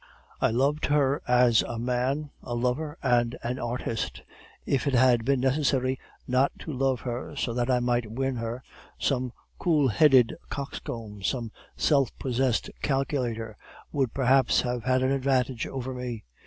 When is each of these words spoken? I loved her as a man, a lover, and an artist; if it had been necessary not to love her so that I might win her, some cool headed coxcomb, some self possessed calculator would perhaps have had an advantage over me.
I 0.39 0.49
loved 0.49 0.85
her 0.87 1.21
as 1.27 1.61
a 1.61 1.77
man, 1.77 2.31
a 2.41 2.55
lover, 2.55 2.97
and 3.03 3.37
an 3.43 3.59
artist; 3.59 4.23
if 4.65 4.87
it 4.87 4.95
had 4.95 5.23
been 5.23 5.39
necessary 5.39 5.99
not 6.27 6.51
to 6.61 6.73
love 6.73 7.01
her 7.01 7.35
so 7.35 7.53
that 7.53 7.69
I 7.69 7.79
might 7.79 8.09
win 8.11 8.37
her, 8.37 8.63
some 8.97 9.31
cool 9.59 9.89
headed 9.89 10.33
coxcomb, 10.49 11.21
some 11.21 11.51
self 11.77 12.17
possessed 12.17 12.71
calculator 12.81 13.55
would 13.91 14.11
perhaps 14.11 14.61
have 14.61 14.85
had 14.85 15.03
an 15.03 15.11
advantage 15.11 15.67
over 15.67 15.93
me. 15.93 16.23